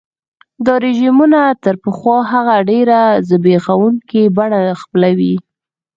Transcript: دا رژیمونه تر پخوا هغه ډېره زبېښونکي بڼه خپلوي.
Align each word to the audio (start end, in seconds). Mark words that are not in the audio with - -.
دا 0.65 0.73
رژیمونه 0.85 1.41
تر 1.63 1.75
پخوا 1.83 2.17
هغه 2.31 2.55
ډېره 2.69 2.99
زبېښونکي 3.27 4.23
بڼه 4.35 4.59
خپلوي. 4.81 5.35